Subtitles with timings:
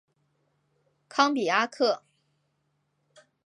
[1.07, 2.01] 康比阿克。